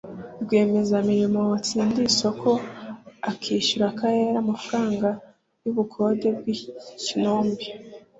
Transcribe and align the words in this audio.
rwiyemezamirimo 0.43 1.39
watsindiye 1.51 2.07
isoko 2.11 2.49
akishyura 3.29 3.85
akarere 3.91 4.31
amafaranga 4.43 5.09
y’ 5.63 5.67
ubukode 5.71 6.27
bw’ikinombe 6.37 7.63